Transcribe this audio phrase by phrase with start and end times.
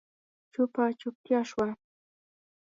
[0.53, 1.67] چوپه چوپتيا شوه.